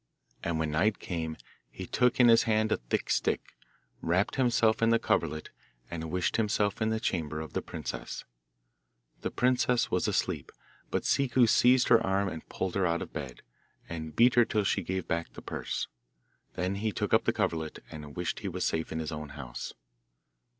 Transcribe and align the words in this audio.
And 0.43 0.57
when 0.57 0.71
night 0.71 0.97
came 0.97 1.37
he 1.69 1.85
took 1.85 2.19
in 2.19 2.27
his 2.27 2.41
hand 2.49 2.71
a 2.71 2.77
thick 2.77 3.07
stick, 3.11 3.55
wrapped 4.01 4.35
himself 4.35 4.81
in 4.81 4.89
the 4.89 4.97
coverlet, 4.97 5.51
and 5.91 6.09
wished 6.09 6.37
himself 6.37 6.81
in 6.81 6.89
the 6.89 6.99
chamber 6.99 7.39
of 7.39 7.53
the 7.53 7.61
princess. 7.61 8.25
The 9.21 9.29
princess 9.29 9.91
was 9.91 10.07
asleep, 10.07 10.51
but 10.89 11.03
Ciccu 11.05 11.45
seized 11.45 11.89
her 11.89 12.01
arm 12.03 12.29
and 12.29 12.49
pulled 12.49 12.73
her 12.73 12.87
out 12.87 13.03
of 13.03 13.13
bed, 13.13 13.43
and 13.87 14.15
beat 14.15 14.33
her 14.33 14.43
till 14.43 14.63
she 14.63 14.81
gave 14.81 15.07
back 15.07 15.33
the 15.33 15.41
purse. 15.43 15.87
Then 16.55 16.77
he 16.77 16.91
took 16.91 17.13
up 17.13 17.25
the 17.25 17.31
coverlet, 17.31 17.77
and 17.91 18.15
wished 18.15 18.39
he 18.39 18.47
was 18.49 18.65
safe 18.65 18.91
in 18.91 18.97
his 18.97 19.11
own 19.11 19.29
house. 19.29 19.75